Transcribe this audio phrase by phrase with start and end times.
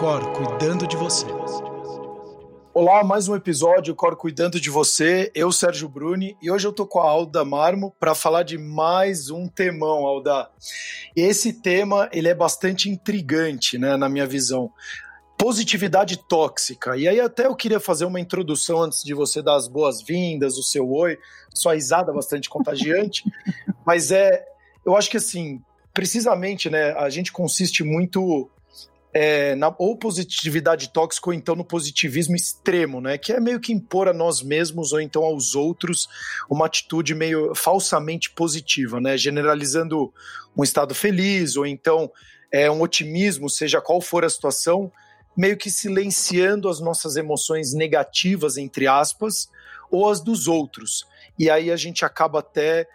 [0.00, 1.26] Cor cuidando de você.
[2.72, 5.30] Olá, mais um episódio Cor cuidando de você.
[5.34, 9.28] Eu, Sérgio Bruni, e hoje eu tô com a Alda Marmo para falar de mais
[9.28, 10.48] um temão, Alda.
[11.14, 14.72] Esse tema, ele é bastante intrigante, né, na minha visão
[15.36, 16.96] positividade tóxica.
[16.96, 20.62] E aí até eu queria fazer uma introdução antes de você dar as boas-vindas, o
[20.62, 21.18] seu oi,
[21.54, 23.22] sua risada bastante contagiante,
[23.84, 24.46] mas é,
[24.82, 25.60] eu acho que assim,
[25.92, 28.50] precisamente, né, a gente consiste muito
[29.12, 33.18] é, na ou positividade tóxica ou então no positivismo extremo, né?
[33.18, 36.08] Que é meio que impor a nós mesmos ou então aos outros
[36.48, 39.16] uma atitude meio falsamente positiva, né?
[39.16, 40.12] Generalizando
[40.56, 42.10] um estado feliz ou então
[42.52, 44.92] é, um otimismo, seja qual for a situação,
[45.36, 49.48] meio que silenciando as nossas emoções negativas, entre aspas,
[49.90, 51.06] ou as dos outros.
[51.38, 52.86] E aí a gente acaba até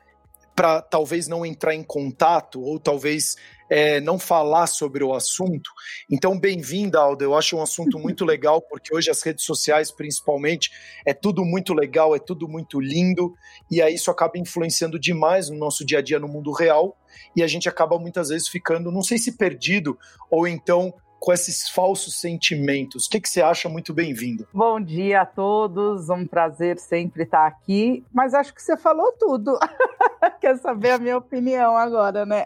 [0.56, 3.36] para talvez não entrar em contato ou talvez
[3.70, 5.70] é, não falar sobre o assunto.
[6.10, 7.24] Então, bem-vinda, Alda.
[7.24, 10.72] Eu acho um assunto muito legal, porque hoje as redes sociais, principalmente,
[11.06, 13.34] é tudo muito legal, é tudo muito lindo,
[13.70, 16.98] e aí isso acaba influenciando demais no nosso dia a dia no mundo real,
[17.36, 19.98] e a gente acaba muitas vezes ficando, não sei se perdido,
[20.30, 23.06] ou então com esses falsos sentimentos.
[23.06, 23.68] O que, que você acha?
[23.68, 24.48] Muito bem-vindo.
[24.54, 29.58] Bom dia a todos, um prazer sempre estar aqui, mas acho que você falou tudo.
[30.40, 32.46] Quer saber a minha opinião agora, né?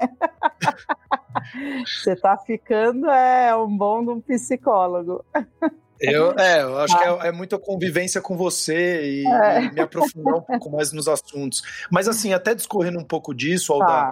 [1.85, 5.23] você está ficando é um bom de um psicólogo.
[5.99, 6.99] Eu, é, eu acho ah.
[6.99, 9.63] que é, é muita convivência com você e, é.
[9.63, 11.61] e, me aprofundar um pouco mais nos assuntos.
[11.91, 14.11] Mas assim, até discorrendo um pouco disso, tá.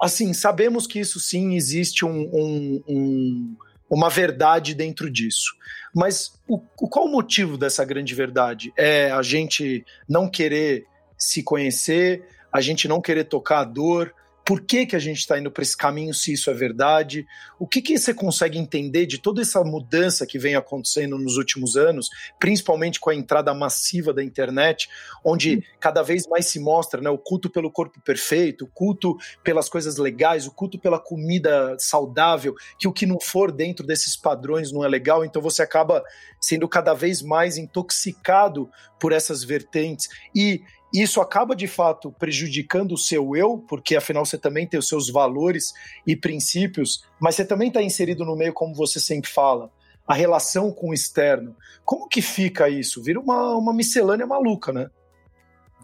[0.00, 3.56] assim, sabemos que isso sim existe um, um, um
[3.90, 5.54] uma verdade dentro disso.
[5.94, 8.72] Mas o, qual o motivo dessa grande verdade?
[8.76, 10.86] É a gente não querer
[11.16, 14.14] se conhecer, a gente não querer tocar a dor,
[14.48, 17.26] por que, que a gente está indo para esse caminho, se isso é verdade?
[17.58, 21.76] O que, que você consegue entender de toda essa mudança que vem acontecendo nos últimos
[21.76, 22.08] anos,
[22.40, 24.88] principalmente com a entrada massiva da internet,
[25.22, 29.68] onde cada vez mais se mostra né, o culto pelo corpo perfeito, o culto pelas
[29.68, 34.72] coisas legais, o culto pela comida saudável, que o que não for dentro desses padrões
[34.72, 36.02] não é legal, então você acaba
[36.40, 40.08] sendo cada vez mais intoxicado por essas vertentes.
[40.34, 40.62] E
[40.92, 45.10] isso acaba de fato prejudicando o seu eu, porque afinal você também tem os seus
[45.10, 45.74] valores
[46.06, 49.70] e princípios, mas você também está inserido no meio, como você sempre fala,
[50.06, 51.54] a relação com o externo.
[51.84, 53.02] Como que fica isso?
[53.02, 54.90] Vira uma, uma miscelânea maluca, né?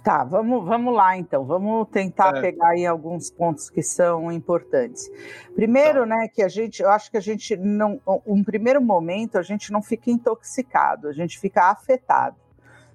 [0.03, 2.41] Tá, vamos, vamos lá então, vamos tentar é.
[2.43, 5.11] pegar aí alguns pontos que são importantes.
[5.55, 6.07] Primeiro, tá.
[6.07, 9.73] né, que a gente, eu acho que a gente não, um primeiro momento a gente
[9.73, 12.37] não fica intoxicado, a gente fica afetado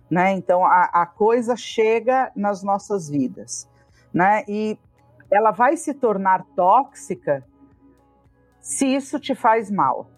[0.09, 0.31] né?
[0.31, 3.67] Então a, a coisa chega nas nossas vidas,
[4.13, 4.43] né?
[4.47, 4.77] E
[5.31, 7.45] ela vai se tornar tóxica
[8.59, 10.09] se isso te faz mal,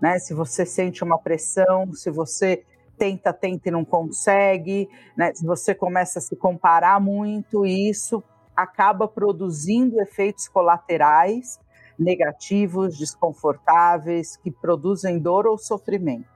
[0.00, 0.18] né?
[0.18, 2.64] Se você sente uma pressão, se você
[2.98, 5.32] tenta, tenta e não consegue, né?
[5.34, 8.22] Se você começa a se comparar muito, isso
[8.54, 11.58] acaba produzindo efeitos colaterais
[11.98, 16.28] negativos, desconfortáveis, que produzem dor ou sofrimento,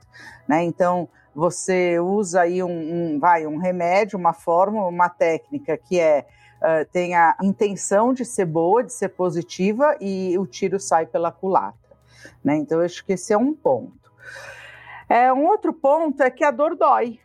[0.47, 0.63] né?
[0.63, 2.69] Então, você usa aí um,
[3.15, 6.27] um, vai, um remédio, uma fórmula, uma técnica que é
[6.65, 11.33] uh, tem a intenção de ser boa, de ser positiva e o tiro sai pela
[11.33, 11.97] culatra.
[12.43, 12.57] Né?
[12.57, 14.13] Então, eu acho que esse é um ponto.
[15.09, 17.19] É, um outro ponto é que a dor dói.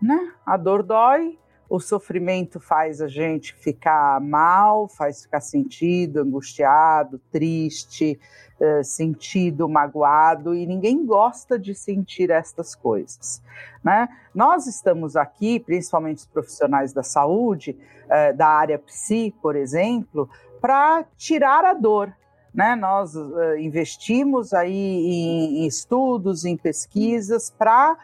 [0.00, 0.32] Né?
[0.44, 8.20] A dor dói, o sofrimento faz a gente ficar mal, faz ficar sentido, angustiado, triste,
[8.62, 13.42] uh, sentido, magoado, e ninguém gosta de sentir estas coisas.
[13.82, 14.08] Né?
[14.34, 20.30] Nós estamos aqui, principalmente os profissionais da saúde, uh, da área psi, por exemplo,
[20.60, 22.14] para tirar a dor,
[22.54, 22.76] né?
[22.76, 27.96] Nós uh, investimos aí em, em, estudos, em pesquisas para uh,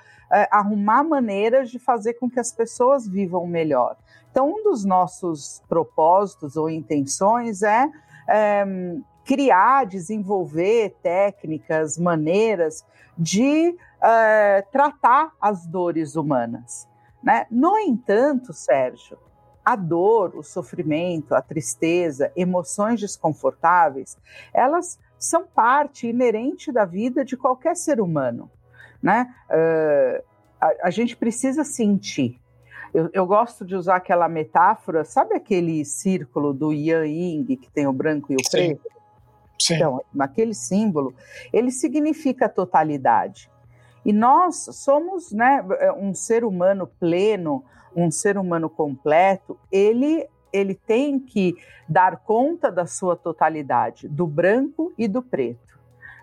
[0.51, 3.97] arrumar maneiras de fazer com que as pessoas vivam melhor.
[4.31, 7.89] Então, um dos nossos propósitos ou intenções é,
[8.29, 8.65] é
[9.29, 12.83] criar, desenvolver técnicas, maneiras
[13.17, 16.89] de uh, tratar as dores humanas.
[17.23, 17.47] Né?
[17.51, 19.19] No entanto, Sérgio,
[19.63, 24.17] a dor, o sofrimento, a tristeza, emoções desconfortáveis,
[24.55, 28.51] elas são parte inerente da vida de qualquer ser humano.
[29.03, 29.31] Né?
[29.51, 30.25] Uh,
[30.59, 32.41] a, a, gente precisa sentir.
[32.95, 37.87] Eu, eu, gosto de usar aquela metáfora, sabe aquele círculo do Yang Ying, que tem
[37.87, 38.81] o branco e o preto?
[38.83, 38.98] Sim.
[39.77, 41.15] Então, aquele símbolo,
[41.53, 43.51] ele significa totalidade.
[44.05, 45.63] E nós somos né,
[45.99, 47.65] um ser humano pleno,
[47.95, 51.57] um ser humano completo, ele, ele tem que
[51.89, 55.79] dar conta da sua totalidade, do branco e do preto.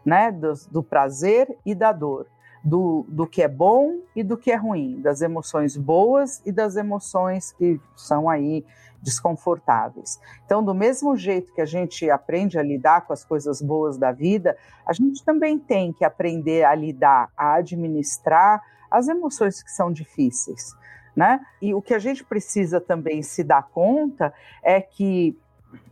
[0.06, 0.32] né?
[0.32, 2.28] Do, do prazer e da dor.
[2.64, 6.76] Do, do que é bom e do que é ruim, das emoções boas e das
[6.76, 8.66] emoções que são aí
[9.06, 10.20] desconfortáveis.
[10.44, 14.12] Então, do mesmo jeito que a gente aprende a lidar com as coisas boas da
[14.12, 19.92] vida, a gente também tem que aprender a lidar, a administrar as emoções que são
[19.92, 20.74] difíceis.
[21.16, 21.40] Né?
[21.62, 25.38] E o que a gente precisa também se dar conta é que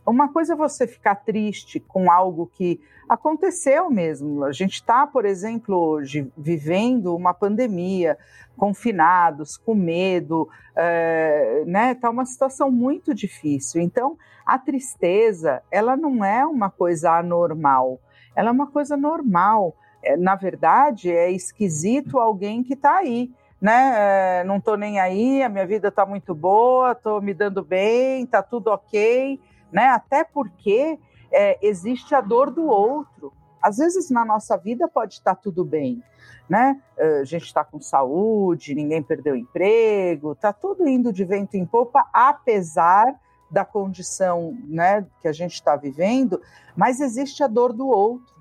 [0.06, 4.44] uma coisa é você ficar triste com algo que aconteceu mesmo.
[4.44, 8.18] A gente está, por exemplo, hoje vivendo uma pandemia,
[8.56, 11.94] confinados, com medo, é, né?
[11.94, 13.80] Tá uma situação muito difícil.
[13.80, 17.98] Então, a tristeza, ela não é uma coisa anormal,
[18.36, 19.74] ela é uma coisa normal.
[20.02, 23.30] É, na verdade, é esquisito alguém que está aí.
[23.60, 23.94] Né?
[23.96, 28.22] É, não estou nem aí, a minha vida está muito boa, estou me dando bem,
[28.22, 29.40] está tudo ok
[29.74, 29.88] né?
[29.88, 30.96] Até porque
[31.32, 33.32] é, existe a dor do outro.
[33.60, 36.00] Às vezes na nossa vida pode estar tudo bem,
[36.48, 36.80] né?
[36.96, 41.66] É, a gente está com saúde, ninguém perdeu emprego, está tudo indo de vento em
[41.66, 43.18] popa, apesar
[43.50, 46.40] da condição, né, que a gente está vivendo,
[46.76, 48.34] mas existe a dor do outro.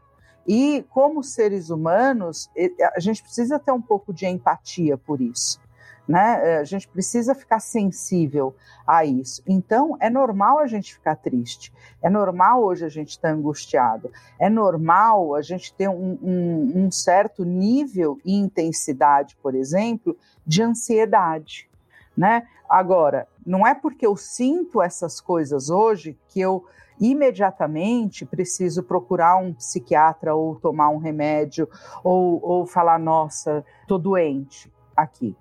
[0.46, 2.50] E como seres humanos,
[2.96, 5.63] a gente precisa ter um pouco de empatia por isso
[6.08, 6.56] né?
[6.56, 8.56] É, a gente precisa ficar sensível
[8.86, 9.42] a isso.
[9.48, 14.12] Então, é normal a gente ficar triste, é normal hoje a gente estar tá angustiado,
[14.40, 20.62] é normal a gente ter um, um, um certo nível e intensidade, por exemplo, de
[20.62, 21.70] ansiedade.
[22.16, 22.48] Né?
[22.70, 26.66] Agora, não é porque eu sinto essas coisas hoje que eu
[27.00, 31.68] imediatamente preciso procurar um psiquiatra ou tomar um remédio
[32.04, 35.36] ou, ou falar, nossa, tô doente aqui.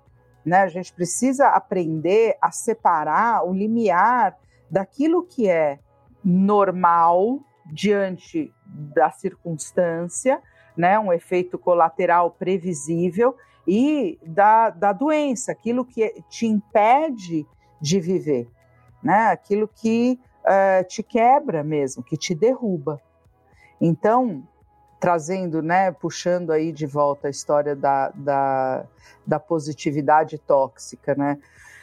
[0.45, 0.57] Né?
[0.61, 4.37] A gente precisa aprender a separar o limiar
[4.69, 5.79] daquilo que é
[6.23, 10.41] normal diante da circunstância,
[10.75, 10.99] né?
[10.99, 13.35] um efeito colateral previsível,
[13.65, 17.47] e da, da doença, aquilo que te impede
[17.79, 18.49] de viver,
[19.01, 19.27] né?
[19.27, 23.01] aquilo que uh, te quebra mesmo, que te derruba.
[23.79, 24.45] Então,
[25.03, 28.85] trazendo, né, puxando aí de volta a história da, da,
[29.27, 31.37] da positividade tóxica, né?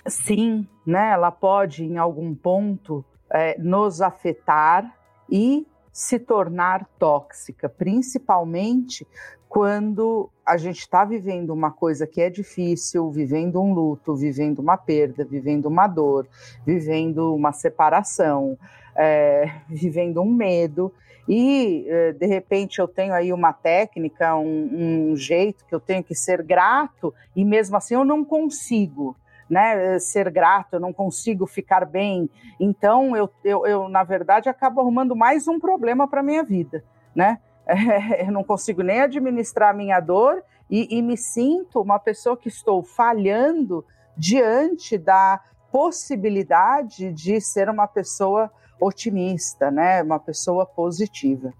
[0.06, 4.96] Sim, né, ela pode em algum ponto é, nos afetar
[5.31, 9.06] e se tornar tóxica, principalmente
[9.50, 14.78] quando a gente está vivendo uma coisa que é difícil, vivendo um luto, vivendo uma
[14.78, 16.26] perda, vivendo uma dor,
[16.64, 18.56] vivendo uma separação,
[18.96, 20.90] é, vivendo um medo
[21.32, 26.03] e eh, de repente eu tenho aí uma técnica, um, um, jeito que eu tenho
[26.03, 29.17] que ser grato e mesmo assim eu não consigo.
[29.49, 32.31] Né, ser grato, eu não consigo ficar bem.
[32.61, 36.85] Então, eu, eu, eu na verdade, acabo arrumando mais um problema para a minha vida.
[37.15, 37.38] Né?
[37.67, 42.37] É, eu não consigo nem administrar a minha dor e, e me sinto uma pessoa
[42.37, 43.85] que estou falhando
[44.17, 45.41] diante da
[45.71, 48.50] possibilidade de ser uma pessoa
[48.81, 50.03] otimista, né?
[50.03, 51.53] Uma pessoa positiva.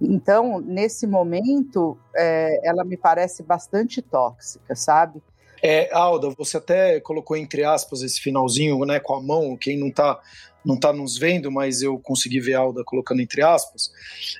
[0.00, 5.22] Então, nesse momento, é, ela me parece bastante tóxica, sabe?
[5.62, 9.88] É, Alda, você até colocou entre aspas esse finalzinho, né, com a mão, quem não
[9.88, 10.18] está
[10.62, 13.90] não tá nos vendo, mas eu consegui ver a Alda colocando entre aspas.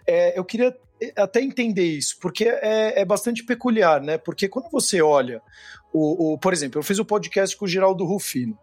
[0.07, 0.77] É, eu queria
[1.17, 4.19] até entender isso, porque é, é, bastante peculiar, né?
[4.19, 5.41] Porque quando você olha,
[5.93, 8.59] o, o, por exemplo, eu fiz o um podcast com o Geraldo Rufino,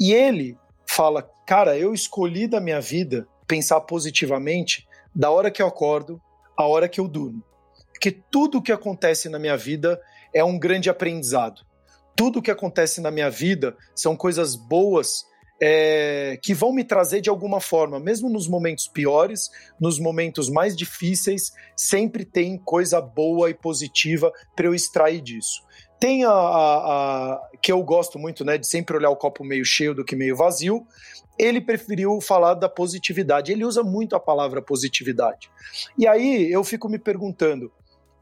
[0.00, 0.56] e ele
[0.96, 6.20] fala: Cara, eu escolhi da minha vida pensar positivamente da hora que eu acordo
[6.56, 7.44] à hora que eu durmo.
[7.92, 10.00] Porque tudo o que acontece na minha vida
[10.34, 11.60] é um grande aprendizado.
[12.16, 15.26] Tudo o que acontece na minha vida são coisas boas
[15.60, 19.50] é, que vão me trazer de alguma forma, mesmo nos momentos piores,
[19.80, 25.62] nos momentos mais difíceis, sempre tem coisa boa e positiva para eu extrair disso.
[25.98, 29.64] Tem a, a, a, que eu gosto muito, né, de sempre olhar o copo meio
[29.64, 30.86] cheio do que meio vazio.
[31.38, 33.52] Ele preferiu falar da positividade.
[33.52, 35.50] Ele usa muito a palavra positividade.
[35.98, 37.72] E aí eu fico me perguntando: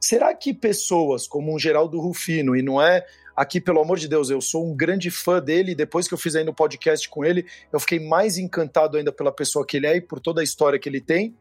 [0.00, 3.04] será que pessoas como um Geraldo Rufino, e não é
[3.36, 5.74] aqui, pelo amor de Deus, eu sou um grande fã dele.
[5.74, 9.32] Depois que eu fiz ainda o podcast com ele, eu fiquei mais encantado ainda pela
[9.32, 11.36] pessoa que ele é e por toda a história que ele tem.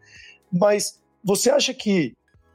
[0.51, 2.13] Mas você acha que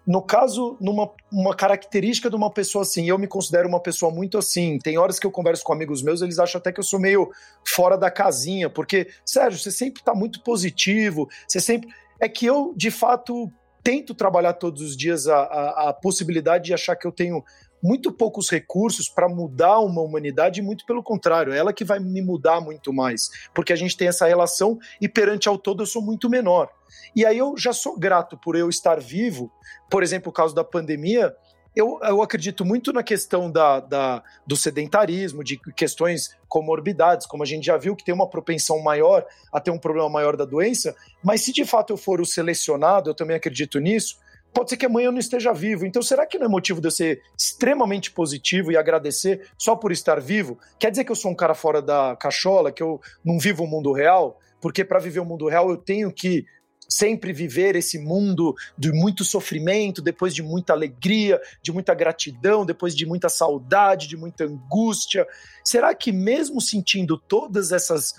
[0.08, 4.38] no caso, numa uma característica de uma pessoa assim, eu me considero uma pessoa muito
[4.38, 4.78] assim.
[4.78, 7.30] Tem horas que eu converso com amigos meus, eles acham até que eu sou meio
[7.62, 11.90] fora da casinha, porque, Sérgio, você sempre está muito positivo, você sempre.
[12.18, 16.74] É que eu, de fato, tento trabalhar todos os dias a, a, a, possibilidade de
[16.74, 17.44] achar que eu tenho
[17.82, 22.60] muito poucos recursos para mudar uma humanidade, muito pelo contrário, ela que vai me mudar
[22.60, 26.28] muito mais, porque a gente tem essa relação e perante ao todo eu sou muito
[26.28, 26.70] menor.
[27.14, 29.50] E aí eu já sou grato por eu estar vivo,
[29.90, 31.34] por exemplo, o caso da pandemia,
[31.76, 37.46] eu, eu acredito muito na questão da, da, do sedentarismo, de questões comorbidades, como a
[37.46, 40.96] gente já viu, que tem uma propensão maior a ter um problema maior da doença,
[41.22, 44.18] mas se de fato eu for o selecionado, eu também acredito nisso,
[44.52, 45.86] pode ser que amanhã eu não esteja vivo.
[45.86, 49.92] Então, será que não é motivo de eu ser extremamente positivo e agradecer só por
[49.92, 50.58] estar vivo?
[50.78, 53.66] Quer dizer que eu sou um cara fora da cachola, que eu não vivo o
[53.66, 54.38] mundo real?
[54.60, 56.44] Porque para viver o mundo real eu tenho que
[56.88, 62.96] sempre viver esse mundo de muito sofrimento, depois de muita alegria, de muita gratidão, depois
[62.96, 65.26] de muita saudade, de muita angústia.
[65.62, 68.14] Será que mesmo sentindo todas essas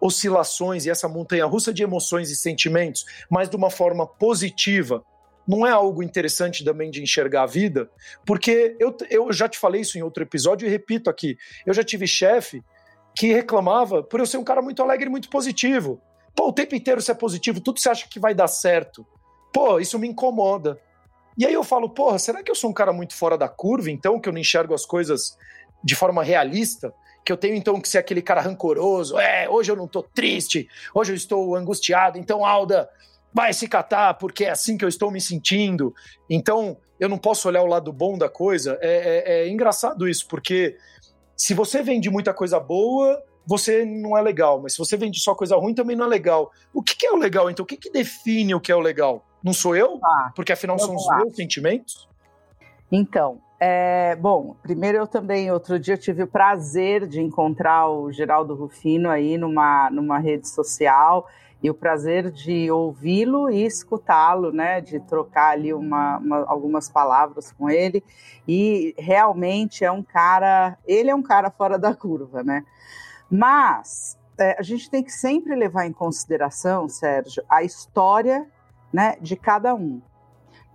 [0.00, 5.02] oscilações e essa montanha russa de emoções e sentimentos, mas de uma forma positiva,
[5.46, 7.90] não é algo interessante também de enxergar a vida?
[8.24, 11.36] Porque eu, eu já te falei isso em outro episódio e repito aqui.
[11.66, 12.62] Eu já tive chefe
[13.14, 16.00] que reclamava por eu ser um cara muito alegre e muito positivo.
[16.34, 19.06] Pô, o tempo inteiro você é positivo, tudo você acha que vai dar certo.
[19.52, 20.80] Pô, isso me incomoda.
[21.36, 23.90] E aí eu falo, porra, será que eu sou um cara muito fora da curva,
[23.90, 25.36] então, que eu não enxergo as coisas
[25.82, 26.92] de forma realista?
[27.24, 30.68] Que eu tenho então que ser aquele cara rancoroso, é, hoje eu não tô triste,
[30.94, 32.88] hoje eu estou angustiado, então, Alda,
[33.32, 35.94] vai se catar, porque é assim que eu estou me sentindo.
[36.28, 38.78] Então, eu não posso olhar o lado bom da coisa.
[38.80, 40.76] É, é, é engraçado isso, porque
[41.36, 44.60] se você vende muita coisa boa, você não é legal.
[44.62, 46.50] Mas se você vende só coisa ruim, também não é legal.
[46.72, 47.64] O que, que é o legal, então?
[47.64, 49.24] O que, que define o que é o legal?
[49.42, 49.98] Não sou eu?
[50.04, 52.08] Ah, Porque afinal são os meus sentimentos?
[52.90, 58.54] Então, é, bom, primeiro eu também, outro dia, tive o prazer de encontrar o Geraldo
[58.54, 61.26] Rufino aí numa, numa rede social
[61.62, 67.52] e o prazer de ouvi-lo e escutá-lo, né, de trocar ali uma, uma, algumas palavras
[67.52, 68.02] com ele.
[68.48, 72.64] E realmente é um cara, ele é um cara fora da curva, né?
[73.30, 78.46] Mas é, a gente tem que sempre levar em consideração, Sérgio, a história
[78.92, 80.02] né, de cada um,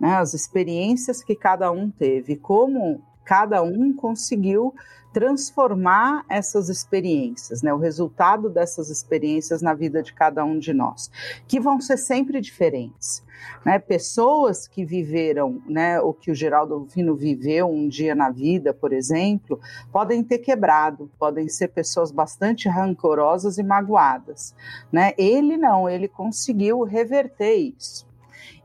[0.00, 4.74] né, as experiências que cada um teve, como cada um conseguiu
[5.12, 11.10] transformar essas experiências, né, o resultado dessas experiências na vida de cada um de nós,
[11.46, 13.22] que vão ser sempre diferentes.
[13.64, 13.78] Né?
[13.78, 18.92] Pessoas que viveram né, o que o Geraldo Rufino viveu um dia na vida, por
[18.92, 19.60] exemplo,
[19.92, 24.54] podem ter quebrado, podem ser pessoas bastante rancorosas e magoadas.
[24.90, 25.12] Né?
[25.16, 28.06] Ele não, ele conseguiu reverter isso.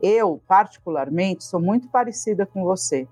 [0.02, 3.08] Eu, particularmente, sou muito parecida com você.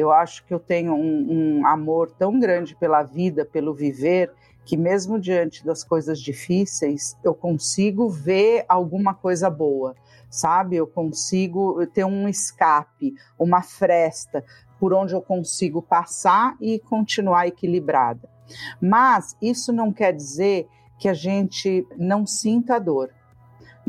[0.00, 4.32] Eu acho que eu tenho um, um amor tão grande pela vida, pelo viver,
[4.64, 9.94] que mesmo diante das coisas difíceis, eu consigo ver alguma coisa boa
[10.30, 10.76] sabe?
[10.76, 14.44] Eu consigo ter um escape, uma fresta
[14.78, 18.30] por onde eu consigo passar e continuar equilibrada.
[18.80, 20.66] Mas isso não quer dizer
[20.98, 23.10] que a gente não sinta dor,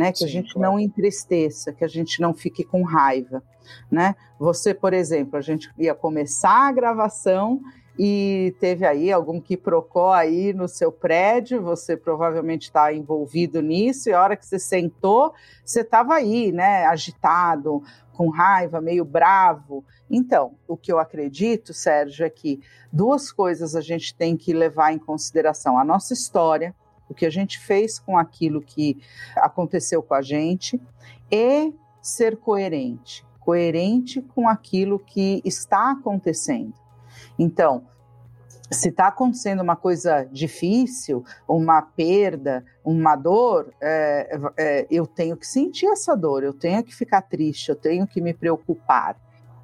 [0.02, 0.12] né?
[0.12, 0.72] Que Sim, a gente claro.
[0.72, 3.44] não entristeça, que a gente não fique com raiva,
[3.90, 4.16] né?
[4.40, 7.62] Você, por exemplo, a gente ia começar a gravação
[8.00, 14.10] e teve aí algum que procou aí no seu prédio, você provavelmente está envolvido nisso,
[14.10, 19.86] e a hora que você sentou, você estava aí, né, agitado, com raiva, meio bravo.
[20.10, 22.60] Então, o que eu acredito, Sérgio, é que
[22.92, 26.74] duas coisas a gente tem que levar em consideração: a nossa história,
[27.12, 29.02] o que a gente fez com aquilo que
[29.36, 30.82] aconteceu com a gente,
[31.30, 36.74] e ser coerente coerente com aquilo que está acontecendo.
[37.38, 37.84] Então,
[38.72, 45.46] se está acontecendo uma coisa difícil, uma perda, uma dor, é, é, eu tenho que
[45.46, 49.18] sentir essa dor, eu tenho que ficar triste, eu tenho que me preocupar,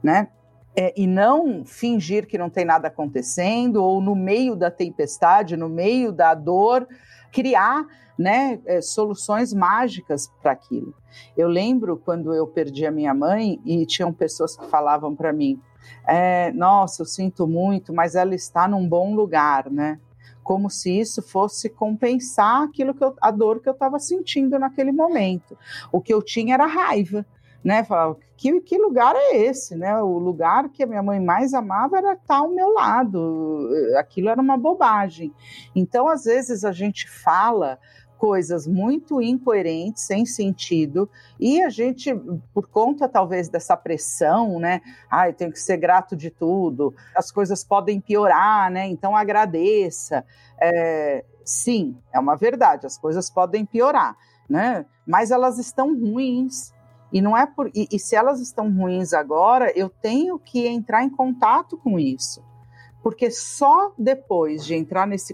[0.03, 0.27] né?
[0.75, 5.69] É, e não fingir que não tem nada acontecendo, ou no meio da tempestade, no
[5.69, 6.87] meio da dor,
[7.31, 7.85] criar
[8.17, 10.93] né, é, soluções mágicas para aquilo.
[11.35, 15.61] Eu lembro quando eu perdi a minha mãe e tinham pessoas que falavam para mim:
[16.07, 19.99] é, nossa, eu sinto muito, mas ela está num bom lugar, né?
[20.43, 24.93] Como se isso fosse compensar aquilo que eu, a dor que eu estava sentindo naquele
[24.93, 25.57] momento.
[25.91, 27.25] O que eu tinha era raiva,
[27.63, 27.83] né?
[27.83, 30.01] Falava, que, que lugar é esse, né?
[30.01, 33.69] O lugar que a minha mãe mais amava era estar ao meu lado.
[33.97, 35.33] Aquilo era uma bobagem.
[35.75, 37.79] Então, às vezes a gente fala
[38.17, 41.09] coisas muito incoerentes, sem sentido,
[41.39, 42.13] e a gente,
[42.53, 44.81] por conta talvez dessa pressão, né?
[45.27, 48.87] Eu tenho que ser grato de tudo, as coisas podem piorar, né?
[48.87, 50.25] Então agradeça.
[50.59, 54.17] É, sim, é uma verdade, as coisas podem piorar,
[54.49, 54.85] né?
[55.05, 56.73] Mas elas estão ruins.
[57.11, 61.03] E não é por e, e se elas estão ruins agora, eu tenho que entrar
[61.03, 62.43] em contato com isso
[63.07, 65.33] porque só depois de entrar nesse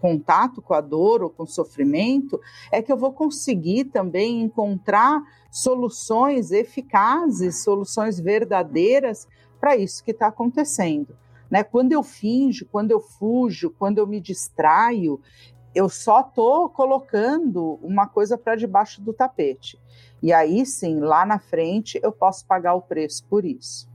[0.00, 5.20] contato com a dor ou com o sofrimento é que eu vou conseguir também encontrar
[5.50, 9.26] soluções eficazes, soluções verdadeiras
[9.58, 11.16] para isso que está acontecendo.
[11.50, 11.64] Né?
[11.64, 15.20] Quando eu finjo, quando eu fujo, quando eu me distraio,
[15.74, 19.76] eu só estou colocando uma coisa para debaixo do tapete.
[20.22, 23.88] E aí sim, lá na frente, eu posso pagar o preço por isso.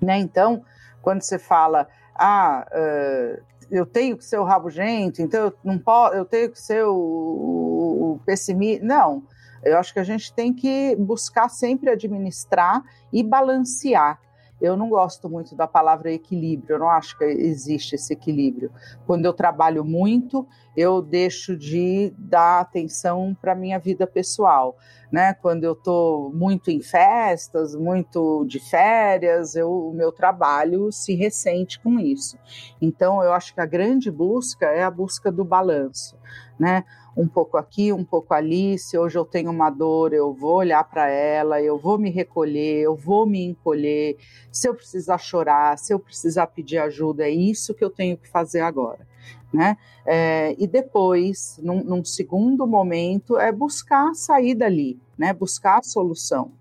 [0.00, 0.18] Né?
[0.18, 0.64] Então,
[1.02, 6.14] quando você fala, ah, uh, eu tenho que ser o rabugento, então eu não posso,
[6.14, 8.84] eu tenho que ser o, o, o pessimista.
[8.84, 9.22] Não,
[9.62, 12.82] eu acho que a gente tem que buscar sempre administrar
[13.12, 14.20] e balancear.
[14.60, 18.70] Eu não gosto muito da palavra equilíbrio, eu não acho que existe esse equilíbrio.
[19.06, 20.46] Quando eu trabalho muito,
[20.76, 24.76] eu deixo de dar atenção para a minha vida pessoal.
[25.10, 25.34] Né?
[25.34, 31.80] Quando eu estou muito em festas, muito de férias, eu, o meu trabalho se ressente
[31.80, 32.38] com isso.
[32.80, 36.16] Então, eu acho que a grande busca é a busca do balanço.
[36.58, 36.84] Né?
[37.16, 38.78] um pouco aqui, um pouco ali.
[38.78, 42.80] Se hoje eu tenho uma dor, eu vou olhar para ela, eu vou me recolher,
[42.80, 44.16] eu vou me encolher.
[44.50, 48.28] Se eu precisar chorar, se eu precisar pedir ajuda, é isso que eu tenho que
[48.28, 49.09] fazer agora.
[49.52, 49.76] Né?
[50.06, 55.32] É, e depois, num, num, segundo momento, é buscar sair dali, né?
[55.32, 56.52] buscar a solução.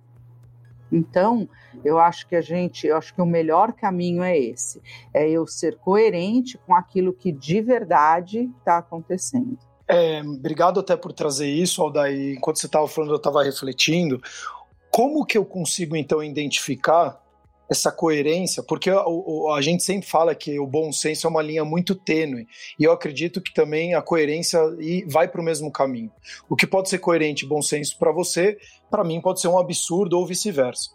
[0.92, 1.48] Então,
[1.86, 4.82] eu acho que a gente, eu acho que o melhor caminho é esse,
[5.14, 9.58] é eu ser coerente com aquilo que de verdade está acontecendo.
[9.88, 12.38] É, obrigado até por trazer isso, Aldair.
[12.38, 14.22] Enquanto você estava falando, eu estava refletindo.
[14.92, 17.20] Como que eu consigo, então, identificar
[17.70, 18.64] essa coerência?
[18.64, 19.04] Porque a,
[19.56, 22.48] a, gente sempre fala que o bom senso é uma linha muito tênue.
[22.80, 24.60] E eu acredito que também a coerência
[25.08, 26.12] vai para o mesmo caminho.
[26.50, 28.58] O que pode ser coerente e bom senso para você,
[28.90, 30.90] para mim pode ser um absurdo ou vice-versa.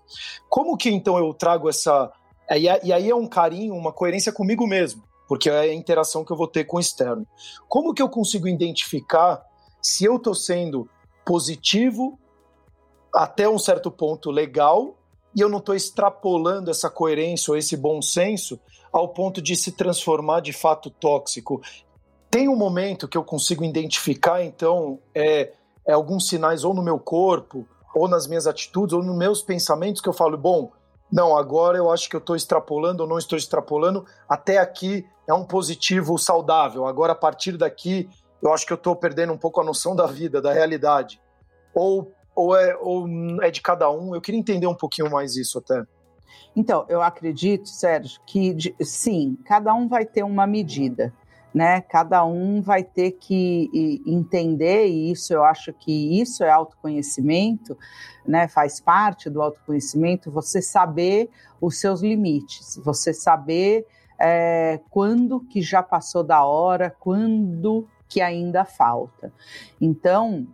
[0.49, 2.13] Como que, então, eu trago essa...
[2.51, 6.37] E aí é um carinho, uma coerência comigo mesmo porque é a interação que eu
[6.37, 7.27] vou ter com o externo.
[7.67, 9.43] Como que eu consigo identificar
[9.81, 10.89] se eu estou sendo
[11.25, 12.19] positivo
[13.15, 14.99] até um certo ponto legal
[15.35, 18.59] e eu não estou extrapolando essa coerência ou esse bom senso
[18.93, 21.61] ao ponto de se transformar de fato tóxico?
[22.31, 25.53] Tem um momento que eu consigo identificar, então, é,
[25.87, 30.01] é alguns sinais ou no meu corpo, ou nas minhas atitudes, ou nos meus pensamentos
[30.01, 30.73] que eu falo, bom,
[31.13, 35.33] não, agora eu acho que eu estou extrapolando ou não estou extrapolando, até aqui é
[35.33, 38.09] um positivo saudável, agora a partir daqui
[38.43, 41.19] eu acho que eu estou perdendo um pouco a noção da vida, da realidade.
[41.75, 43.07] Ou, ou, é, ou
[43.43, 45.85] é de cada um, eu queria entender um pouquinho mais isso até.
[46.57, 51.13] Então, eu acredito, Sérgio, que sim, cada um vai ter uma medida
[51.55, 51.81] né?
[51.83, 57.79] Cada um vai ter que entender, e isso eu acho que isso é autoconhecimento,
[58.27, 58.49] né?
[58.49, 63.87] Faz parte do autoconhecimento, você saber os seus limites, você saber
[64.19, 69.33] é, quando que já passou da hora, quando que ainda falta.
[69.81, 70.49] Então,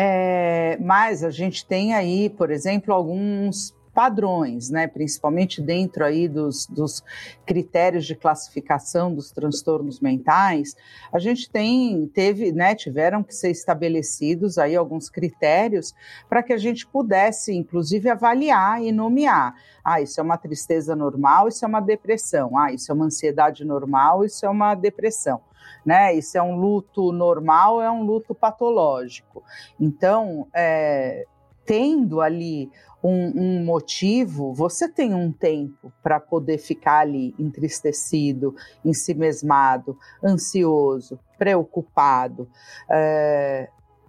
[0.00, 6.68] é, mas a gente tem aí, por exemplo, alguns padrões, né, principalmente dentro aí dos,
[6.68, 7.02] dos
[7.44, 10.76] critérios de classificação dos transtornos mentais,
[11.12, 15.96] a gente tem, teve, né, tiveram que ser estabelecidos aí alguns critérios
[16.28, 19.56] para que a gente pudesse, inclusive, avaliar e nomear.
[19.84, 22.56] Ah, isso é uma tristeza normal, isso é uma depressão.
[22.56, 25.40] Ah, isso é uma ansiedade normal, isso é uma depressão.
[25.84, 26.14] Né?
[26.14, 29.42] Isso é um luto normal, é um luto patológico.
[29.80, 31.26] Então, é,
[31.68, 32.70] tendo ali
[33.02, 42.48] um, um motivo, você tem um tempo para poder ficar ali entristecido, ensimesmado, ansioso, preocupado.
[42.90, 43.68] É,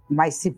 [0.09, 0.57] mas se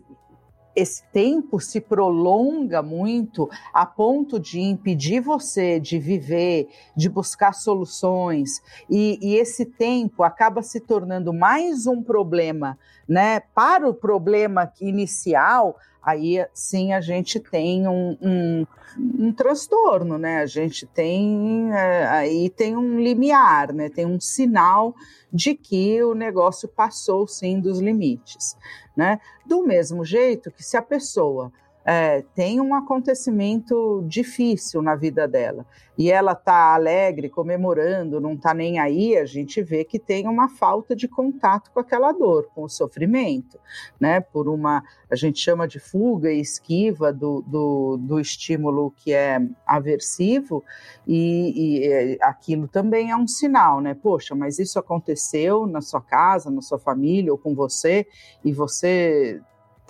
[0.74, 8.62] esse tempo se prolonga muito a ponto de impedir você de viver, de buscar soluções,
[8.88, 13.40] e, e, esse tempo acaba se tornando mais um problema, né?
[13.54, 18.66] Para o problema inicial, aí sim a gente tem um, um,
[18.98, 20.38] um transtorno, né?
[20.38, 23.88] A gente tem é, aí tem um limiar, né?
[23.88, 24.94] Tem um sinal
[25.32, 28.56] de que o negócio passou sim dos limites,
[28.96, 29.20] né?
[29.46, 31.52] Do mesmo jeito que se a pessoa
[31.84, 35.66] é, tem um acontecimento difícil na vida dela
[35.96, 40.48] e ela está alegre, comemorando, não está nem aí, a gente vê que tem uma
[40.48, 43.58] falta de contato com aquela dor, com o sofrimento,
[44.00, 44.20] né?
[44.20, 49.38] Por uma, a gente chama de fuga e esquiva do, do, do estímulo que é
[49.66, 50.64] aversivo,
[51.06, 53.94] e, e é, aquilo também é um sinal, né?
[53.94, 58.06] Poxa, mas isso aconteceu na sua casa, na sua família ou com você,
[58.42, 59.40] e você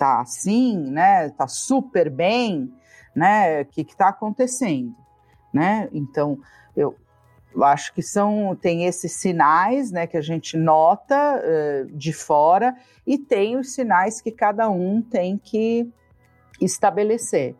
[0.03, 1.29] tá assim, né?
[1.29, 2.69] Tá super bem,
[3.15, 3.61] né?
[3.61, 4.93] O que está acontecendo,
[5.53, 5.87] né?
[5.93, 6.37] Então,
[6.75, 6.93] eu
[7.61, 12.75] acho que são tem esses sinais né, que a gente nota uh, de fora
[13.07, 15.89] e tem os sinais que cada um tem que
[16.59, 17.55] estabelecer.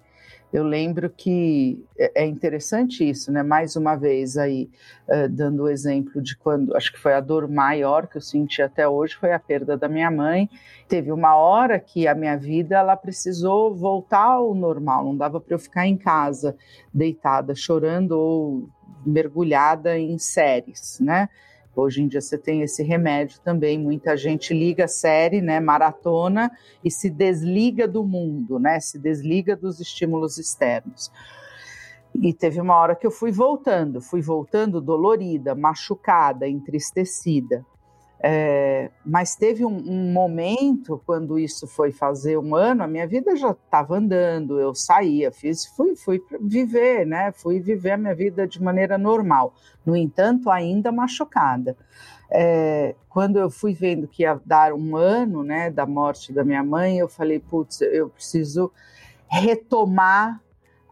[0.53, 3.41] Eu lembro que é, é interessante isso, né?
[3.41, 4.69] Mais uma vez aí,
[5.09, 8.61] uh, dando o exemplo de quando, acho que foi a dor maior que eu senti
[8.61, 10.47] até hoje, foi a perda da minha mãe.
[10.87, 15.55] Teve uma hora que a minha vida, ela precisou voltar ao normal, não dava para
[15.55, 16.55] eu ficar em casa,
[16.93, 18.69] deitada, chorando ou
[19.03, 21.29] mergulhada em séries, né?
[21.75, 23.79] Hoje em dia você tem esse remédio também.
[23.79, 26.51] Muita gente liga série, né, maratona
[26.83, 28.79] e se desliga do mundo, né?
[28.79, 31.11] Se desliga dos estímulos externos.
[32.21, 37.65] E teve uma hora que eu fui voltando, fui voltando dolorida, machucada, entristecida.
[38.25, 43.35] É, mas teve um, um, momento, quando isso foi fazer um ano, a minha vida
[43.35, 47.33] já estava andando, eu saía, fiz, fui, fui viver, né?
[47.33, 49.53] Fui viver a minha vida de maneira normal.
[49.85, 51.75] No entanto, ainda machucada.
[52.31, 56.63] É, quando eu fui vendo que ia dar um ano, né, da morte da minha
[56.63, 58.71] mãe, eu falei, putz, eu preciso
[59.27, 60.41] retomar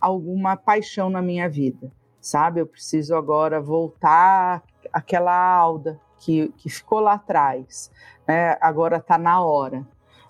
[0.02, 1.89] alguma paixão na minha vida,
[2.20, 2.60] sabe?
[2.60, 7.91] Eu preciso agora voltar àquela Alda que, que ficou lá atrás,
[8.27, 9.86] né, agora está na hora.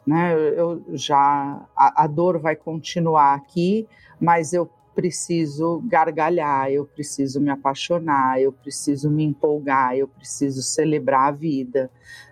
[0.07, 3.87] Né, eu já a, a dor vai continuar aqui,
[4.19, 11.27] mas eu preciso gargalhar, eu preciso me apaixonar, eu preciso me empolgar, eu preciso celebrar
[11.27, 11.89] a vida,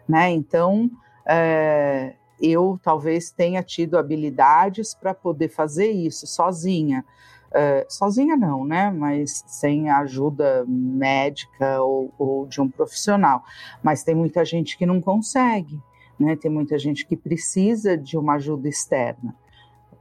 [0.08, 0.30] né?
[0.32, 0.90] Então,
[1.26, 7.06] é, eu talvez tenha tido habilidades para poder fazer isso sozinha,
[7.54, 8.92] é, sozinha não, né?
[8.92, 13.44] Mas sem ajuda médica ou, ou, de um profissional.
[13.82, 15.80] Mas tem muita gente que não consegue,
[16.20, 16.36] né?
[16.36, 19.36] Tem muita gente que precisa de uma ajuda externa.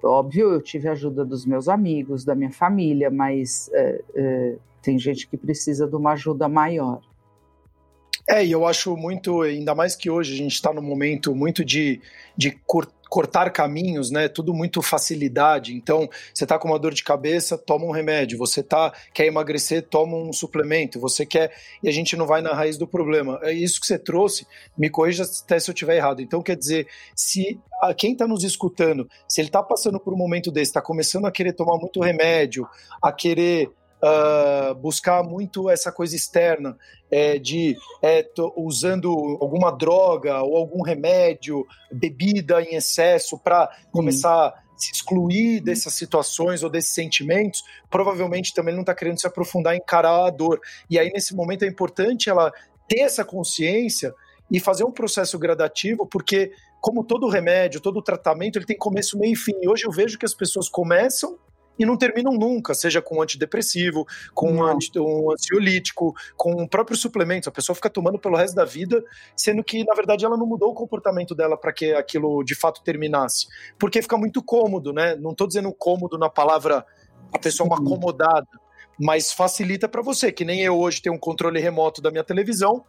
[0.03, 4.99] Óbvio, eu tive a ajuda dos meus amigos, da minha família, mas é, é, tem
[4.99, 7.01] gente que precisa de uma ajuda maior.
[8.29, 11.65] É, e eu acho muito, ainda mais que hoje a gente está num momento muito
[11.65, 12.01] de,
[12.37, 12.51] de
[13.09, 14.29] cortar caminhos, né?
[14.29, 15.75] Tudo muito facilidade.
[15.75, 18.39] Então, você tá com uma dor de cabeça, toma um remédio.
[18.39, 21.01] Você tá quer emagrecer, toma um suplemento.
[21.01, 23.39] Você quer e a gente não vai na raiz do problema.
[23.43, 24.47] É isso que você trouxe.
[24.77, 26.21] Me corrija até se eu estiver errado.
[26.21, 30.17] Então, quer dizer, se a, quem está nos escutando, se ele está passando por um
[30.17, 32.69] momento desse, está começando a querer tomar muito remédio,
[33.03, 33.71] a querer
[34.03, 36.77] uh, buscar muito essa coisa externa,
[37.11, 44.55] é, de é, usando alguma droga ou algum remédio, bebida em excesso para começar a
[44.77, 49.79] se excluir dessas situações ou desses sentimentos, provavelmente também não está querendo se aprofundar em
[49.79, 50.61] encarar a dor.
[50.89, 52.53] E aí, nesse momento, é importante ela
[52.87, 54.15] ter essa consciência
[54.51, 59.33] e fazer um processo gradativo, porque, como todo remédio, todo tratamento, ele tem começo, meio
[59.33, 59.53] e fim.
[59.61, 61.37] E hoje eu vejo que as pessoas começam
[61.79, 66.67] e não terminam nunca, seja com um antidepressivo, com um, anti, um ansiolítico, com um
[66.67, 67.49] próprio suplemento.
[67.49, 69.03] A pessoa fica tomando pelo resto da vida,
[69.37, 72.83] sendo que, na verdade, ela não mudou o comportamento dela para que aquilo de fato
[72.83, 73.47] terminasse.
[73.79, 75.15] Porque fica muito cômodo, né?
[75.17, 76.85] Não estou dizendo cômodo na palavra
[77.33, 78.49] a pessoa é uma acomodada,
[78.99, 82.85] mas facilita para você, que nem eu hoje tenho um controle remoto da minha televisão,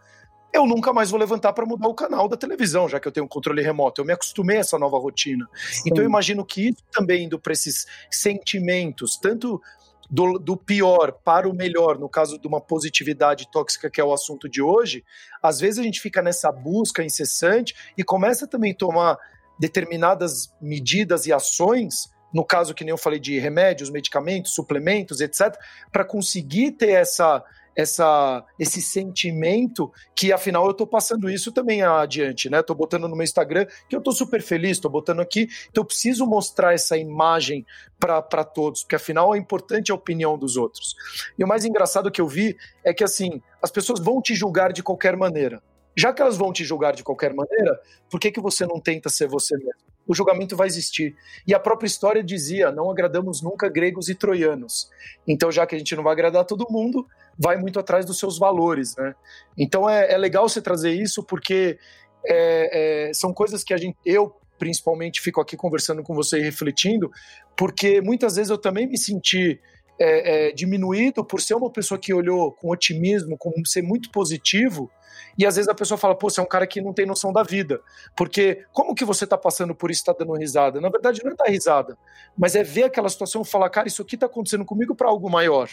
[0.52, 3.26] eu nunca mais vou levantar para mudar o canal da televisão, já que eu tenho
[3.26, 4.02] um controle remoto.
[4.02, 5.48] Eu me acostumei a essa nova rotina.
[5.56, 5.84] Sim.
[5.88, 9.62] Então eu imagino que isso também indo para esses sentimentos, tanto
[10.10, 14.12] do, do, pior para o melhor, no caso de uma positividade tóxica, que é o
[14.12, 15.06] assunto de hoje,
[15.42, 19.18] às vezes a gente fica nessa busca incessante e começa também a tomar
[19.60, 25.56] determinadas medidas e ações, no caso que nem eu falei de remédios, medicamentos, suplementos, etc.,
[25.92, 27.44] para conseguir ter essa
[27.80, 32.62] essa, esse sentimento que afinal eu estou passando isso também adiante, né?
[32.62, 35.86] Tô botando no meu Instagram que eu estou super feliz, estou botando aqui, então eu
[35.86, 37.66] preciso mostrar essa imagem
[37.98, 40.94] para todos, porque afinal é importante a opinião dos outros.
[41.38, 44.74] E o mais engraçado que eu vi é que assim, as pessoas vão te julgar
[44.74, 45.62] de qualquer maneira.
[45.98, 49.10] Já que elas vão te julgar de qualquer maneira, por que, que você não tenta
[49.10, 49.89] ser você mesmo?
[50.10, 51.16] O julgamento vai existir.
[51.46, 54.90] E a própria história dizia: não agradamos nunca gregos e troianos.
[55.28, 57.06] Então, já que a gente não vai agradar todo mundo,
[57.38, 58.96] vai muito atrás dos seus valores.
[58.98, 59.14] Né?
[59.56, 61.78] Então, é, é legal você trazer isso, porque
[62.26, 66.42] é, é, são coisas que a gente, eu principalmente, fico aqui conversando com você e
[66.42, 67.10] refletindo,
[67.56, 69.62] porque muitas vezes eu também me senti.
[70.02, 74.90] É, é, diminuído por ser uma pessoa que olhou com otimismo, com ser muito positivo,
[75.38, 77.32] e às vezes a pessoa fala, pô, você é um cara que não tem noção
[77.32, 77.82] da vida.
[78.16, 80.82] Porque como que você tá passando por isso e tá dando risada?
[80.82, 81.98] Na verdade, não é dar risada,
[82.38, 85.30] mas é ver aquela situação e falar, cara, isso aqui tá acontecendo comigo para algo
[85.30, 85.70] maior.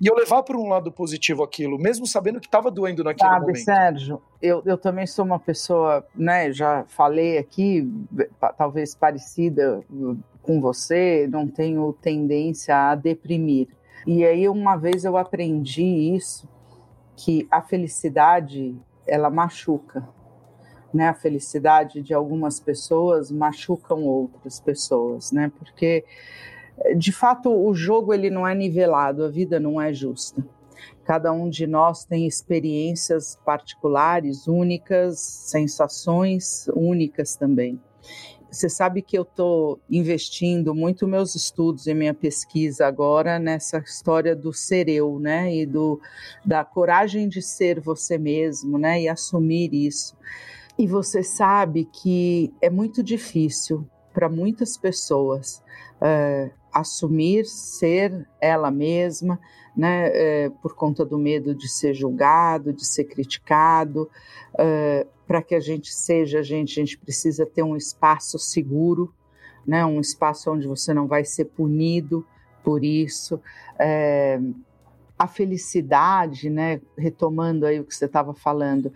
[0.00, 3.40] E eu levar para um lado positivo aquilo, mesmo sabendo que estava doendo naquele Sabe,
[3.40, 3.64] momento.
[3.64, 7.88] Sérgio, eu, eu também sou uma pessoa, né, já falei aqui,
[8.58, 9.82] talvez parecida
[10.42, 13.68] com você, não tenho tendência a deprimir.
[14.06, 16.48] E aí uma vez eu aprendi isso
[17.16, 20.08] que a felicidade ela machuca,
[20.92, 21.08] né?
[21.08, 25.50] A felicidade de algumas pessoas machucam outras pessoas, né?
[25.58, 26.04] Porque
[26.96, 30.44] de fato o jogo ele não é nivelado, a vida não é justa.
[31.04, 37.80] Cada um de nós tem experiências particulares, únicas, sensações únicas também.
[38.54, 44.34] Você sabe que eu estou investindo muito meus estudos e minha pesquisa agora nessa história
[44.36, 45.52] do ser eu, né?
[45.52, 46.00] E do,
[46.44, 49.02] da coragem de ser você mesmo, né?
[49.02, 50.16] E assumir isso.
[50.78, 55.60] E você sabe que é muito difícil para muitas pessoas
[56.00, 59.40] é, assumir ser ela mesma,
[59.76, 64.08] né, é, por conta do medo de ser julgado, de ser criticado.
[64.56, 69.12] É, Para que a gente seja a gente, a gente precisa ter um espaço seguro,
[69.66, 72.26] né, um espaço onde você não vai ser punido
[72.62, 73.40] por isso.
[73.78, 74.38] É,
[75.18, 78.92] a felicidade, né, retomando aí o que você estava falando,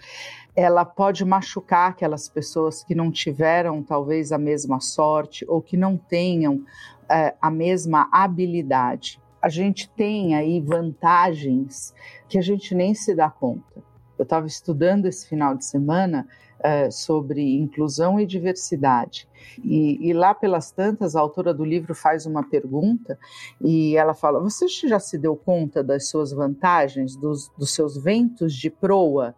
[0.54, 5.96] ela pode machucar aquelas pessoas que não tiveram talvez a mesma sorte ou que não
[5.96, 6.64] tenham
[7.08, 11.94] é, a mesma habilidade a gente tem aí vantagens
[12.28, 13.82] que a gente nem se dá conta.
[14.18, 16.26] Eu estava estudando esse final de semana
[16.58, 19.28] uh, sobre inclusão e diversidade.
[19.62, 23.18] E, e, lá pelas tantas, a autora do livro faz uma pergunta
[23.60, 28.54] e ela fala: Você já se deu conta das suas vantagens, dos, dos seus ventos
[28.54, 29.34] de proa?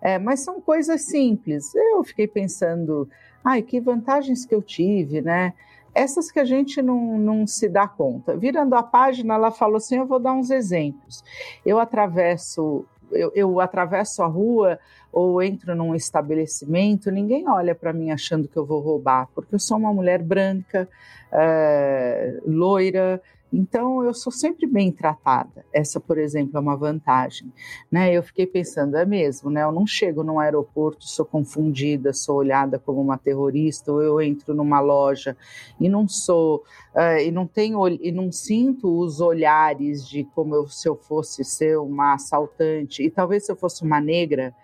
[0.00, 1.74] É, mas são coisas simples.
[1.74, 3.08] Eu fiquei pensando,
[3.44, 5.54] ai, que vantagens que eu tive, né?
[5.94, 8.36] essas que a gente não, não se dá conta.
[8.36, 11.24] Virando a página, ela falou assim: eu vou dar uns exemplos.
[11.66, 14.78] Eu atravesso, eu, eu atravesso a rua
[15.12, 19.58] ou entro num estabelecimento, ninguém olha para mim achando que eu vou roubar, porque eu
[19.58, 20.88] sou uma mulher branca,
[21.32, 23.20] é, loira,
[23.52, 25.64] então, eu sou sempre bem tratada.
[25.72, 27.50] Essa, por exemplo, é uma vantagem.
[27.90, 28.12] Né?
[28.12, 29.62] Eu fiquei pensando, é mesmo, né?
[29.62, 34.54] Eu não chego num aeroporto, sou confundida, sou olhada como uma terrorista, ou eu entro
[34.54, 35.36] numa loja
[35.80, 36.62] e não sou,
[36.94, 41.42] uh, e não tenho, e não sinto os olhares de como eu, se eu fosse
[41.42, 43.02] ser uma assaltante.
[43.02, 44.54] E talvez se eu fosse uma negra,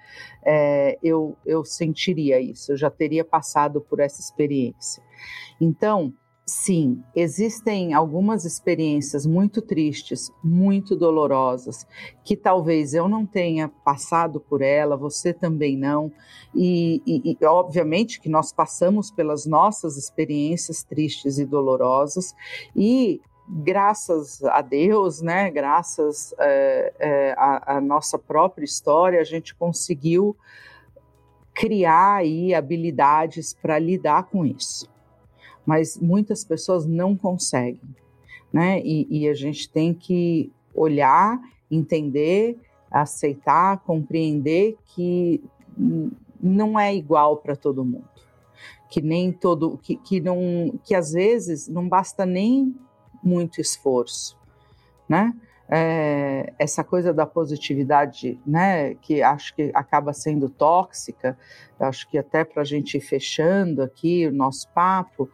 [0.45, 5.03] é, eu, eu sentiria isso, eu já teria passado por essa experiência.
[5.59, 6.13] Então,
[6.47, 11.87] Sim, existem algumas experiências muito tristes, muito dolorosas,
[12.23, 16.13] que talvez eu não tenha passado por ela, você também não,
[16.55, 22.35] e, e, e obviamente que nós passamos pelas nossas experiências tristes e dolorosas,
[22.77, 30.37] e graças a Deus, né, graças é, é, à, nossa própria história, a gente conseguiu
[31.55, 34.93] criar aí habilidades para lidar com isso
[35.65, 37.81] mas muitas pessoas não conseguem,
[38.53, 38.81] né?
[38.81, 42.59] E, e a gente tem que olhar, entender,
[42.91, 45.43] aceitar, compreender que
[46.41, 48.09] não é igual para todo mundo,
[48.91, 52.75] que nem todo, que, que não, que às vezes não basta nem
[53.23, 54.39] muito esforço,
[55.09, 55.35] né?
[55.69, 61.39] É, essa coisa da positividade, né, que acho que acaba sendo tóxica,
[61.81, 65.29] acho que até para a gente ir fechando aqui o nosso papo,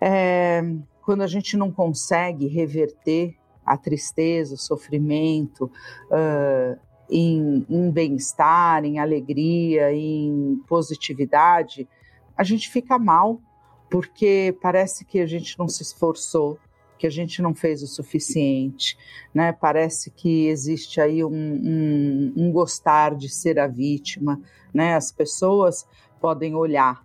[0.00, 0.62] é,
[1.02, 5.70] quando a gente não consegue reverter a tristeza, o sofrimento,
[6.10, 11.88] uh, em, em bem-estar, em alegria, em positividade,
[12.36, 13.40] a gente fica mal,
[13.90, 16.58] porque parece que a gente não se esforçou,
[17.02, 18.96] que a gente não fez o suficiente,
[19.34, 19.52] né?
[19.52, 24.40] Parece que existe aí um, um, um gostar de ser a vítima,
[24.72, 24.94] né?
[24.94, 25.84] As pessoas
[26.20, 27.04] podem olhar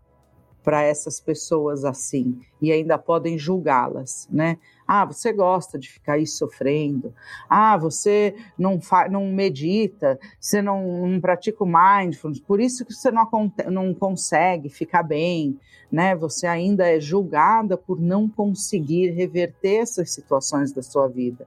[0.64, 4.60] para essas pessoas assim e ainda podem julgá-las, né?
[4.88, 7.14] Ah, você gosta de ficar aí sofrendo.
[7.50, 8.80] Ah, você não,
[9.12, 13.28] não medita, você não, não, pratica o mindfulness, por isso que você não,
[13.70, 15.60] não consegue ficar bem,
[15.92, 16.16] né?
[16.16, 21.46] Você ainda é julgada por não conseguir reverter essas situações da sua vida.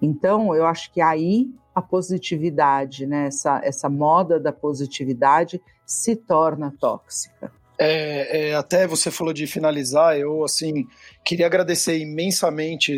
[0.00, 3.26] Então, eu acho que aí a positividade, né?
[3.28, 7.50] essa, essa moda da positividade se torna tóxica.
[7.78, 10.86] É, é, até você falou de finalizar, eu assim
[11.24, 12.94] queria agradecer imensamente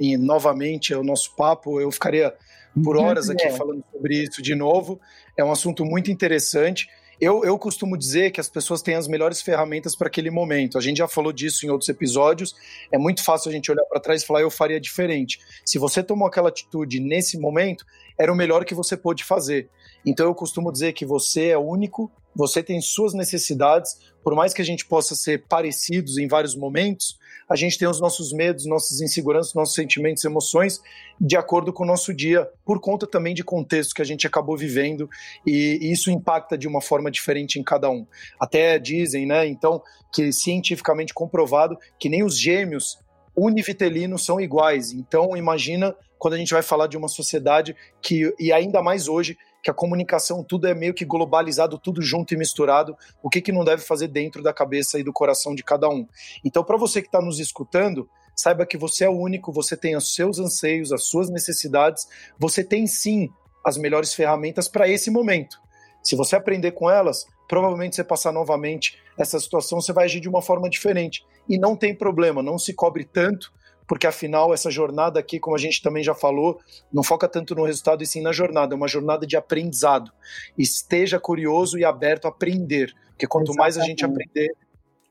[0.00, 1.80] e novamente o nosso papo.
[1.80, 2.34] Eu ficaria
[2.82, 5.00] por horas aqui falando sobre isso de novo.
[5.36, 6.88] É um assunto muito interessante.
[7.20, 10.76] Eu, eu costumo dizer que as pessoas têm as melhores ferramentas para aquele momento.
[10.76, 12.54] A gente já falou disso em outros episódios.
[12.90, 15.38] É muito fácil a gente olhar para trás e falar, eu faria diferente.
[15.64, 17.86] Se você tomou aquela atitude nesse momento,
[18.18, 19.68] era o melhor que você pôde fazer.
[20.04, 24.62] Então eu costumo dizer que você é único você tem suas necessidades, por mais que
[24.62, 27.18] a gente possa ser parecidos em vários momentos,
[27.48, 30.80] a gente tem os nossos medos, nossas inseguranças, nossos sentimentos, emoções,
[31.20, 34.56] de acordo com o nosso dia, por conta também de contexto que a gente acabou
[34.56, 35.08] vivendo,
[35.46, 38.06] e, isso impacta de uma forma diferente em cada um.
[38.40, 42.98] Até dizem, né, então, que cientificamente comprovado que nem os gêmeos
[43.36, 44.92] univitelinos são iguais.
[44.92, 49.36] Então, imagina quando a gente vai falar de uma sociedade que, e ainda mais hoje,
[49.64, 53.50] que a comunicação tudo é meio que globalizado, tudo junto e misturado, o que, que
[53.50, 56.06] não deve fazer dentro da cabeça e do coração de cada um.
[56.44, 59.96] Então, para você que está nos escutando, saiba que você é o único, você tem
[59.96, 62.06] os seus anseios, as suas necessidades,
[62.38, 63.30] você tem sim
[63.64, 65.58] as melhores ferramentas para esse momento.
[66.02, 70.28] Se você aprender com elas, provavelmente você passar novamente essa situação, você vai agir de
[70.28, 71.24] uma forma diferente.
[71.48, 73.50] E não tem problema, não se cobre tanto,
[73.86, 76.60] porque afinal essa jornada aqui, como a gente também já falou,
[76.92, 80.10] não foca tanto no resultado e sim na jornada, é uma jornada de aprendizado.
[80.56, 83.58] Esteja curioso e aberto a aprender, porque quanto Exatamente.
[83.58, 84.54] mais a gente aprender,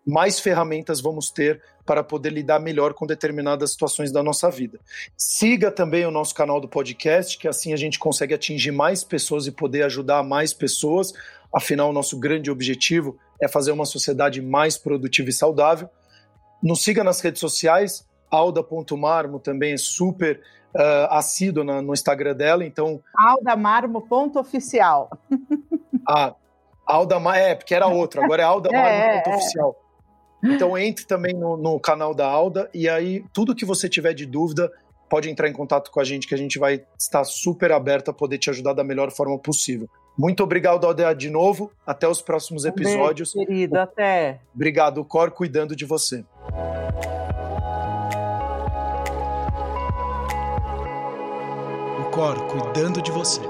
[0.06, 4.80] mais ferramentas vamos ter para poder lidar melhor com determinadas situações da nossa vida.
[5.18, 9.48] Siga também o nosso canal do podcast, que assim a gente consegue atingir mais pessoas
[9.48, 11.14] e poder ajudar mais pessoas.
[11.54, 15.90] Afinal, o nosso grande objetivo é fazer uma sociedade mais produtiva e saudável.
[16.62, 18.06] Nos siga nas redes sociais,
[18.36, 20.42] Alda.marmo também é super
[20.76, 23.02] uh, assíduo no Instagram dela, então...
[23.18, 25.10] Aldamarmo.oficial.
[26.08, 26.34] ah,
[26.86, 29.76] Alda, é, porque era outro, agora é Aldamarmo.oficial.
[30.44, 30.56] É, é.
[30.56, 34.26] Então entre também no, no canal da Alda e aí tudo que você tiver de
[34.26, 34.70] dúvida
[35.10, 38.14] pode entrar em contato com a gente que a gente vai estar super aberto a
[38.14, 39.88] poder te ajudar da melhor forma possível.
[40.18, 41.72] Muito obrigado, Aldeia, de novo.
[41.86, 43.36] Até os próximos episódios.
[43.36, 44.40] Um beijo, querido, até.
[44.54, 46.26] Obrigado, Cor cuidando de você.
[52.14, 53.42] Cor cuidando de você.